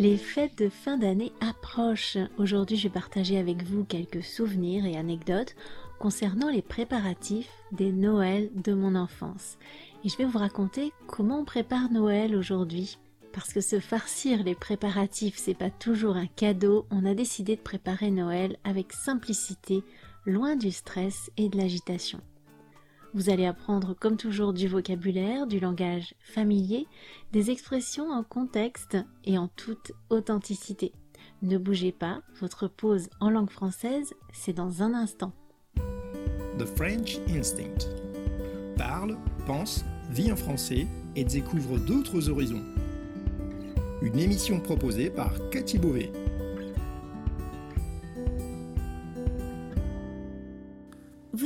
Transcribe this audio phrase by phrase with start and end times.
[0.00, 2.16] Les fêtes de fin d'année approchent.
[2.38, 5.54] Aujourd'hui, je vais partager avec vous quelques souvenirs et anecdotes
[5.98, 9.58] concernant les préparatifs des Noëls de mon enfance.
[10.02, 12.96] Et je vais vous raconter comment on prépare Noël aujourd'hui.
[13.34, 17.60] Parce que se farcir les préparatifs, c'est pas toujours un cadeau, on a décidé de
[17.60, 19.84] préparer Noël avec simplicité,
[20.24, 22.22] loin du stress et de l'agitation.
[23.12, 26.86] Vous allez apprendre comme toujours du vocabulaire, du langage familier,
[27.32, 30.92] des expressions en contexte et en toute authenticité.
[31.42, 35.32] Ne bougez pas, votre pause en langue française, c'est dans un instant.
[36.58, 37.88] The French Instinct.
[38.76, 39.16] Parle,
[39.46, 42.64] pense, vit en français et découvre d'autres horizons.
[44.02, 46.12] Une émission proposée par Cathy Beauvais.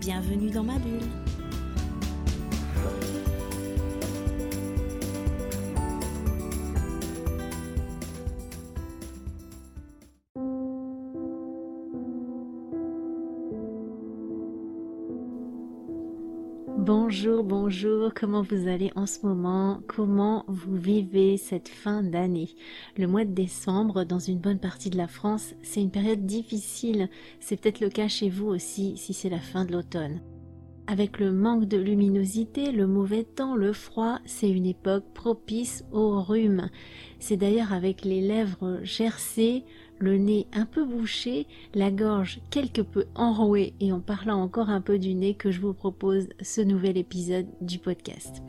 [0.00, 1.39] Bienvenue dans ma bulle.
[16.82, 19.82] Bonjour, bonjour, comment vous allez en ce moment?
[19.86, 22.48] Comment vous vivez cette fin d'année?
[22.96, 27.10] Le mois de décembre, dans une bonne partie de la France, c'est une période difficile.
[27.38, 30.22] C'est peut-être le cas chez vous aussi si c'est la fin de l'automne.
[30.86, 36.22] Avec le manque de luminosité, le mauvais temps, le froid, c'est une époque propice au
[36.22, 36.70] rhume.
[37.18, 39.64] C'est d'ailleurs avec les lèvres gercées,
[40.00, 44.80] le nez un peu bouché, la gorge quelque peu enrouée et en parlant encore un
[44.80, 48.42] peu du nez que je vous propose ce nouvel épisode du podcast.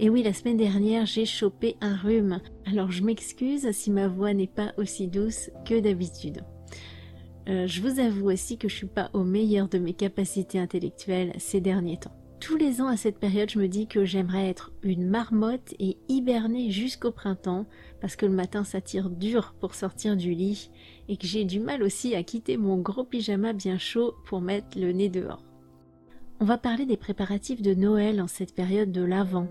[0.00, 2.40] Et oui, la semaine dernière, j'ai chopé un rhume.
[2.66, 6.42] Alors je m'excuse si ma voix n'est pas aussi douce que d'habitude.
[7.48, 11.32] Euh, je vous avoue aussi que je suis pas au meilleur de mes capacités intellectuelles
[11.38, 12.14] ces derniers temps.
[12.40, 15.96] Tous les ans à cette période, je me dis que j'aimerais être une marmotte et
[16.08, 17.66] hiberner jusqu'au printemps,
[18.00, 20.70] parce que le matin ça tire dur pour sortir du lit,
[21.08, 24.78] et que j'ai du mal aussi à quitter mon gros pyjama bien chaud pour mettre
[24.78, 25.42] le nez dehors.
[26.40, 29.48] On va parler des préparatifs de Noël en cette période de l'Avent.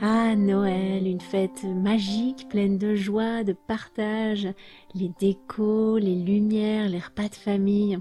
[0.00, 4.48] Ah, Noël, une fête magique, pleine de joie, de partage,
[4.94, 7.98] les décos, les lumières, les repas de famille.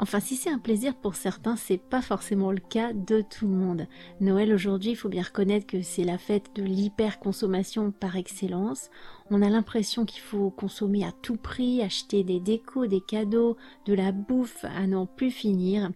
[0.00, 3.54] Enfin, si c'est un plaisir pour certains, c'est pas forcément le cas de tout le
[3.54, 3.88] monde.
[4.20, 8.90] Noël aujourd'hui, il faut bien reconnaître que c'est la fête de l'hyper-consommation par excellence.
[9.30, 13.94] On a l'impression qu'il faut consommer à tout prix, acheter des décos, des cadeaux, de
[13.94, 15.90] la bouffe à n'en plus finir.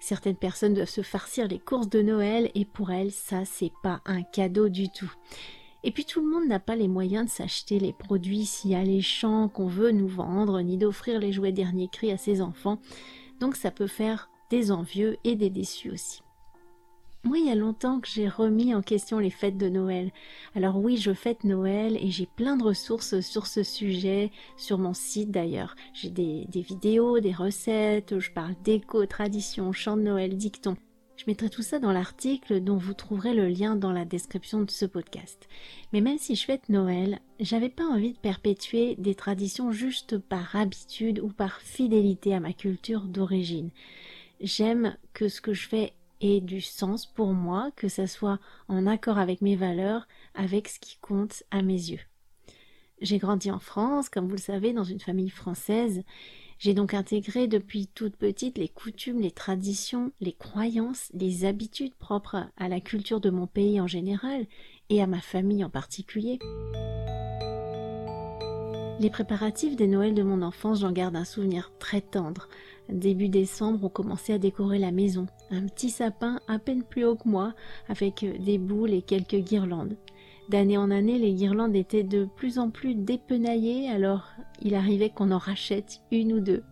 [0.00, 4.00] Certaines personnes doivent se farcir les courses de Noël et pour elles, ça, c'est pas
[4.06, 5.12] un cadeau du tout.
[5.82, 9.48] Et puis tout le monde n'a pas les moyens de s'acheter les produits si alléchants
[9.48, 12.78] qu'on veut nous vendre, ni d'offrir les jouets dernier cri à ses enfants
[13.40, 16.24] donc ça peut faire des envieux et des déçus aussi.
[17.24, 20.12] Moi, il y a longtemps que j'ai remis en question les fêtes de Noël.
[20.54, 24.92] Alors oui, je fête Noël et j'ai plein de ressources sur ce sujet, sur mon
[24.92, 25.74] site d'ailleurs.
[25.94, 30.76] J'ai des, vidéos, des recettes, je parle d'éco, tradition, chant de Noël, dicton.
[31.16, 34.70] Je mettrai tout ça dans l'article dont vous trouverez le lien dans la description de
[34.70, 35.48] ce podcast.
[35.94, 40.54] Mais même si je fête Noël, j'avais pas envie de perpétuer des traditions juste par
[40.56, 43.70] habitude ou par fidélité à ma culture d'origine.
[44.40, 48.86] J'aime que ce que je fais ait du sens pour moi, que ça soit en
[48.86, 52.00] accord avec mes valeurs, avec ce qui compte à mes yeux.
[53.00, 56.04] J'ai grandi en France, comme vous le savez, dans une famille française.
[56.58, 62.46] J'ai donc intégré depuis toute petite les coutumes, les traditions, les croyances, les habitudes propres
[62.56, 64.46] à la culture de mon pays en général
[64.88, 66.38] et à ma famille en particulier.
[69.00, 72.48] Les préparatifs des Noëls de mon enfance, j'en garde un souvenir très tendre.
[72.88, 75.26] Début décembre, on commençait à décorer la maison.
[75.50, 77.54] Un petit sapin à peine plus haut que moi,
[77.88, 79.96] avec des boules et quelques guirlandes.
[80.48, 84.28] D'année en année, les guirlandes étaient de plus en plus dépenaillées, alors
[84.62, 86.62] il arrivait qu'on en rachète une ou deux.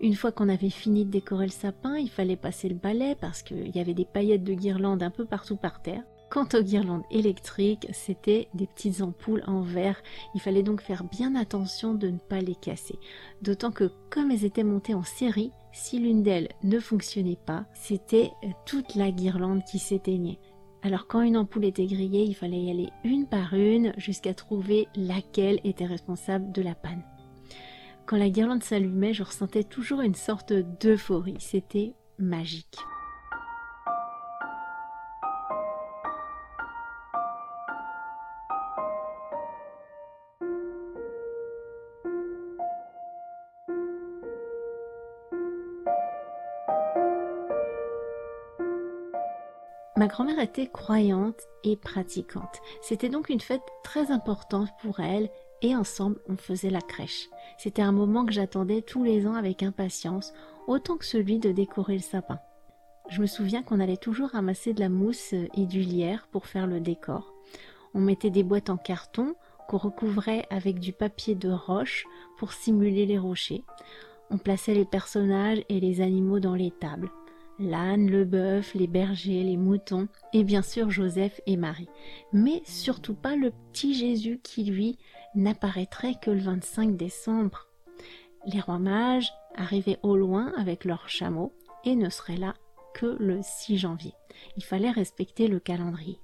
[0.00, 3.42] Une fois qu'on avait fini de décorer le sapin, il fallait passer le balai parce
[3.42, 6.02] qu'il y avait des paillettes de guirlandes un peu partout par terre.
[6.30, 10.02] Quant aux guirlandes électriques, c'était des petites ampoules en verre.
[10.34, 12.98] Il fallait donc faire bien attention de ne pas les casser.
[13.40, 18.30] D'autant que comme elles étaient montées en série, si l'une d'elles ne fonctionnait pas, c'était
[18.66, 20.38] toute la guirlande qui s'éteignait.
[20.82, 24.86] Alors quand une ampoule était grillée, il fallait y aller une par une jusqu'à trouver
[24.94, 27.02] laquelle était responsable de la panne.
[28.04, 31.36] Quand la guirlande s'allumait, je ressentais toujours une sorte d'euphorie.
[31.38, 32.76] C'était magique.
[49.98, 52.60] Ma grand-mère était croyante et pratiquante.
[52.82, 55.28] C'était donc une fête très importante pour elle
[55.60, 57.28] et ensemble on faisait la crèche.
[57.58, 60.32] C'était un moment que j'attendais tous les ans avec impatience,
[60.68, 62.38] autant que celui de décorer le sapin.
[63.08, 66.68] Je me souviens qu'on allait toujours ramasser de la mousse et du lierre pour faire
[66.68, 67.34] le décor.
[67.92, 69.34] On mettait des boîtes en carton
[69.66, 72.06] qu'on recouvrait avec du papier de roche
[72.38, 73.64] pour simuler les rochers.
[74.30, 77.10] On plaçait les personnages et les animaux dans les tables
[77.58, 81.88] l'âne, le bœuf, les bergers, les moutons, et bien sûr Joseph et Marie.
[82.32, 84.98] Mais surtout pas le petit Jésus qui, lui,
[85.34, 87.68] n'apparaîtrait que le 25 décembre.
[88.46, 91.52] Les rois mages arrivaient au loin avec leurs chameaux
[91.84, 92.54] et ne seraient là
[92.94, 94.14] que le 6 janvier.
[94.56, 96.18] Il fallait respecter le calendrier.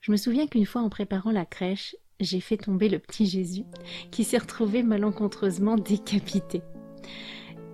[0.00, 3.64] Je me souviens qu'une fois en préparant la crèche, j'ai fait tomber le petit Jésus,
[4.10, 6.62] qui s'est retrouvé malencontreusement décapité.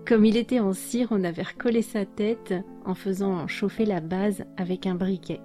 [0.06, 2.54] Comme il était en cire, on avait recollé sa tête
[2.84, 5.40] en faisant chauffer la base avec un briquet.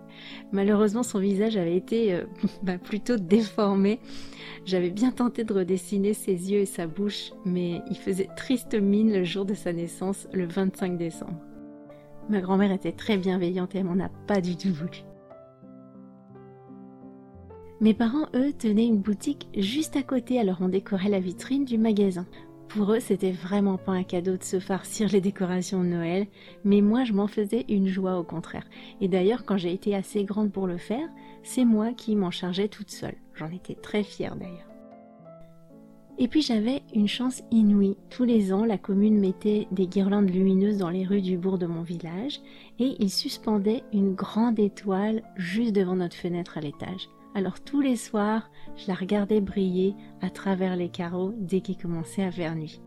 [0.51, 2.25] Malheureusement, son visage avait été euh,
[2.63, 3.99] bah, plutôt déformé.
[4.65, 9.11] J'avais bien tenté de redessiner ses yeux et sa bouche, mais il faisait triste mine
[9.11, 11.41] le jour de sa naissance, le 25 décembre.
[12.29, 15.03] Ma grand-mère était très bienveillante et elle m'en a pas du tout voulu.
[17.79, 21.79] Mes parents, eux, tenaient une boutique juste à côté, alors on décorait la vitrine du
[21.79, 22.27] magasin.
[22.73, 26.27] Pour eux, c'était vraiment pas un cadeau de se farcir les décorations de Noël,
[26.63, 28.63] mais moi je m'en faisais une joie au contraire.
[29.01, 31.09] Et d'ailleurs, quand j'ai été assez grande pour le faire,
[31.43, 33.17] c'est moi qui m'en chargeais toute seule.
[33.35, 34.69] J'en étais très fière d'ailleurs.
[36.17, 37.97] Et puis j'avais une chance inouïe.
[38.09, 41.65] Tous les ans, la commune mettait des guirlandes lumineuses dans les rues du bourg de
[41.65, 42.39] mon village
[42.79, 47.09] et ils suspendaient une grande étoile juste devant notre fenêtre à l'étage.
[47.33, 52.23] Alors tous les soirs, je la regardais briller à travers les carreaux dès qu'il commençait
[52.23, 52.81] à faire nuit.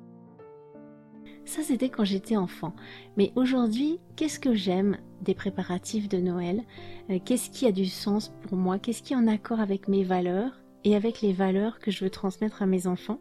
[1.47, 2.75] Ça, c'était quand j'étais enfant.
[3.17, 6.63] Mais aujourd'hui, qu'est-ce que j'aime des préparatifs de Noël?
[7.11, 8.79] Euh, Qu'est-ce qui a du sens pour moi?
[8.79, 10.53] Qu'est-ce qui est en accord avec mes valeurs
[10.85, 13.21] et avec les valeurs que je veux transmettre à mes enfants?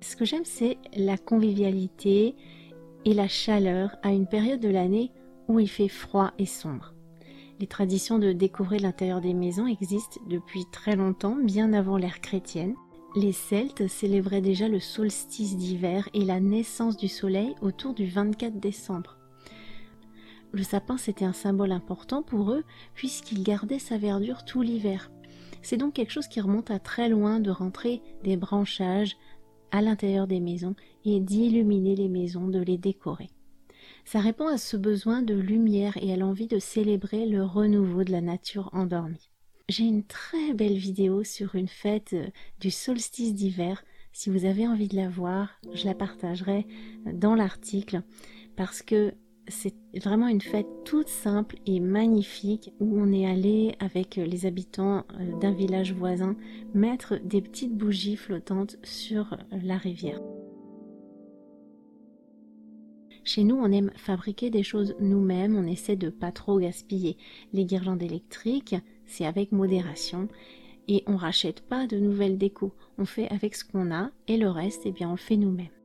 [0.00, 2.36] Ce que j'aime, c'est la convivialité
[3.04, 5.12] et la chaleur à une période de l'année
[5.48, 6.94] où il fait froid et sombre.
[7.60, 12.76] Les traditions de décorer l'intérieur des maisons existent depuis très longtemps, bien avant l'ère chrétienne.
[13.16, 18.60] Les Celtes célébraient déjà le solstice d'hiver et la naissance du soleil autour du 24
[18.60, 19.16] décembre.
[20.52, 22.62] Le sapin, c'était un symbole important pour eux
[22.94, 25.10] puisqu'il gardait sa verdure tout l'hiver.
[25.60, 29.16] C'est donc quelque chose qui remonte à très loin de rentrer des branchages
[29.72, 33.30] à l'intérieur des maisons et d'illuminer les maisons, de les décorer.
[34.10, 38.10] Ça répond à ce besoin de lumière et à l'envie de célébrer le renouveau de
[38.10, 39.28] la nature endormie.
[39.68, 42.26] J'ai une très belle vidéo sur une fête euh,
[42.58, 43.84] du solstice d'hiver.
[44.14, 46.66] Si vous avez envie de la voir, je la partagerai
[47.06, 48.00] euh, dans l'article
[48.56, 49.12] parce que
[49.46, 54.46] c'est vraiment une fête toute simple et magnifique où on est allé avec euh, les
[54.46, 55.04] habitants
[55.42, 56.34] d'un village voisin
[56.72, 60.18] mettre des petites bougies flottantes sur la rivière.
[63.28, 67.18] Chez nous, on aime fabriquer des choses nous-mêmes, on essaie de pas trop gaspiller.
[67.52, 70.28] Les guirlandes électriques, c'est avec modération
[70.88, 72.72] et on rachète pas de nouvelles décos.
[72.96, 75.77] On fait avec ce qu'on a et le reste, eh bien, on le fait nous-mêmes.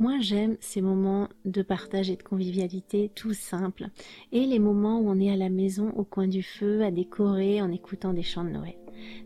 [0.00, 3.88] Moi, j'aime ces moments de partage et de convivialité tout simples
[4.32, 7.60] et les moments où on est à la maison au coin du feu à décorer
[7.60, 8.76] en écoutant des chants de Noël.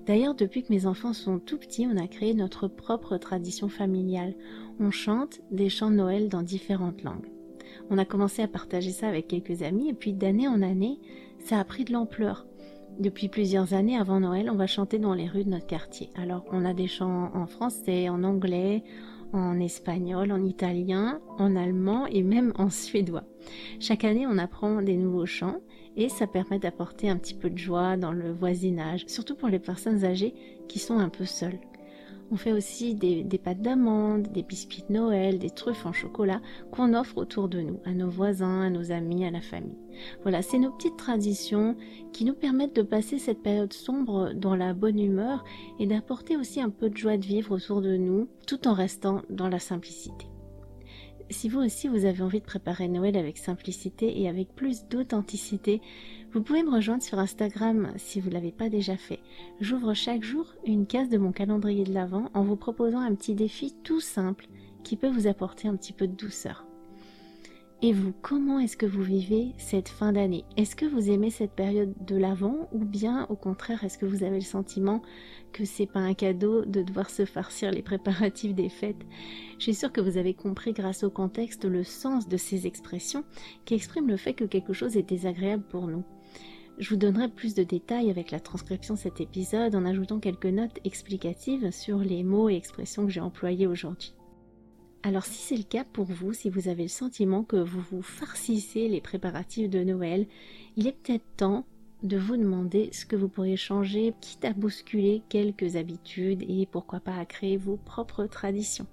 [0.07, 4.35] D'ailleurs, depuis que mes enfants sont tout petits, on a créé notre propre tradition familiale
[4.81, 7.31] on chante des chants de Noël dans différentes langues.
[7.91, 10.99] On a commencé à partager ça avec quelques amis et puis d'année en année,
[11.39, 12.47] ça a pris de l'ampleur.
[12.99, 16.11] Depuis plusieurs années avant Noël, on va chanter dans les rues de notre quartier.
[16.17, 18.85] Alors on a des chants en français, en anglais,
[19.33, 23.25] en espagnol, en italien, en allemand et même en suédois.
[23.81, 25.61] Chaque année, on apprend des nouveaux chants
[25.97, 29.59] et ça permet d'apporter un petit peu de joie dans le voisinage, surtout pour les
[29.59, 30.35] personnes âgées
[30.69, 31.59] qui sont un peu seules.
[32.31, 36.41] On fait aussi des, pâtes d'amandes, des biscuits de Noël, des truffes en chocolat
[36.71, 39.79] qu'on offre autour de nous, à nos voisins, à nos amis, à la famille.
[40.23, 41.77] Voilà, c'est nos petites traditions
[42.13, 45.45] qui nous permettent de passer cette période sombre dans la bonne humeur
[45.79, 49.23] et d'apporter aussi un peu de joie de vivre autour de nous tout en restant
[49.31, 50.27] dans la simplicité.
[51.31, 55.81] Si vous aussi vous avez envie de préparer Noël avec simplicité et avec plus d'authenticité,
[56.33, 59.21] vous pouvez me rejoindre sur Instagram si vous ne l'avez pas déjà fait.
[59.61, 63.35] J'ouvre chaque jour une case de mon calendrier de l'Avent en vous proposant un petit
[63.35, 64.49] défi tout simple
[64.83, 66.67] qui peut vous apporter un petit peu de douceur.
[67.87, 70.47] Et vous, comment est-ce que vous vivez cette fin d'année?
[70.57, 74.23] Est-ce que vous aimez cette période de l'avant ou bien au contraire est-ce que vous
[74.23, 75.03] avez le sentiment
[75.53, 79.05] que c'est pas un cadeau de devoir se farcir les préparatifs des fêtes?
[79.59, 83.23] Je suis sûre que vous avez compris grâce au contexte le sens de ces expressions
[83.67, 86.05] qui expriment le fait que quelque chose est désagréable pour nous.
[86.79, 90.47] Je vous donnerai plus de détails avec la transcription de cet épisode en ajoutant quelques
[90.47, 94.15] notes explicatives sur les mots et expressions que j'ai employés aujourd'hui.
[95.07, 98.01] Alors si c'est le cas pour vous, si vous avez le sentiment que vous vous
[98.01, 100.27] farcissez les préparatifs de Noël,
[100.77, 101.67] il est peut-être temps
[102.03, 107.01] de vous demander ce que vous pourriez changer, quitte à bousculer quelques habitudes et pourquoi
[107.01, 108.87] pas à créer vos propres traditions.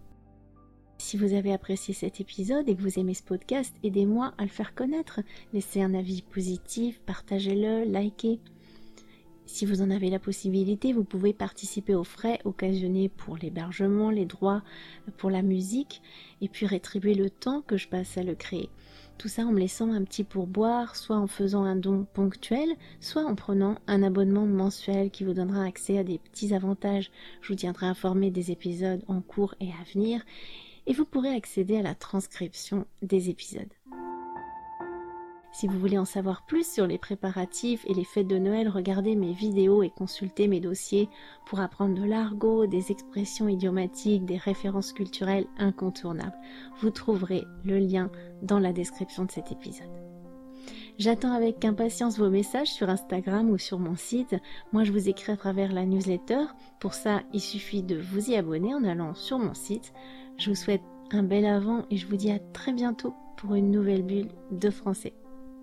[0.98, 4.50] Si vous avez apprécié cet épisode et que vous aimez ce podcast, aidez-moi à le
[4.50, 5.22] faire connaître.
[5.54, 8.42] Laissez un avis positif, partagez-le, likez.
[9.46, 14.26] Si vous en avez la possibilité, vous pouvez participer aux frais occasionnés pour l'hébergement, les
[14.26, 14.64] droits
[15.18, 16.02] pour la musique,
[16.42, 18.70] et puis rétribuer le temps que je passe à le créer.
[19.18, 22.70] Tout ça en me laissant un petit pourboire, soit en faisant un don ponctuel,
[23.00, 27.12] soit en prenant un abonnement mensuel qui vous donnera accès à des petits avantages.
[27.42, 30.24] Je vous tiendrai informé des épisodes en cours et à venir,
[30.88, 33.70] et vous pourrez accéder à la transcription des épisodes.
[35.54, 39.16] Si vous voulez en savoir plus sur les préparatifs et les fêtes de Noël, regardez
[39.16, 41.10] mes vidéos et consultez mes dossiers
[41.46, 46.38] pour apprendre de l'argot, des expressions idiomatiques, des références culturelles incontournables.
[46.80, 48.10] Vous trouverez le lien
[48.42, 49.90] dans la description de cet épisode.
[50.98, 54.36] J'attends avec impatience vos messages sur Instagram ou sur mon site.
[54.72, 56.46] Moi, je vous écris à travers la newsletter.
[56.80, 59.94] Pour ça, il suffit de vous y abonner en allant sur mon site.
[60.38, 63.72] Je vous souhaite un bel avant et je vous dis à très bientôt pour une
[63.72, 65.14] nouvelle bulle de français.